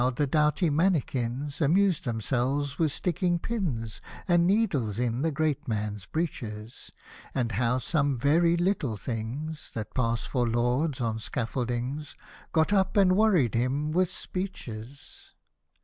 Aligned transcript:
the 0.15 0.25
doughty 0.25 0.67
mannikins 0.67 1.61
Amused 1.61 2.05
themselves 2.05 2.79
with 2.79 2.91
sticking 2.91 3.37
pins, 3.37 4.01
And 4.27 4.47
needles 4.47 4.97
in 4.97 5.21
the 5.21 5.29
great 5.29 5.67
man's 5.67 6.07
breeches: 6.07 6.91
And 7.35 7.51
how 7.51 7.77
some 7.77 8.17
very 8.17 8.57
httle 8.57 8.99
things, 8.99 9.69
That 9.75 9.93
passed 9.93 10.27
for 10.27 10.47
Lords, 10.49 11.01
on 11.01 11.19
scaffoldings 11.19 12.15
Got 12.51 12.73
up, 12.73 12.97
and 12.97 13.15
worried 13.15 13.53
him 13.53 13.91
with 13.91 14.09
speeches. 14.11 15.35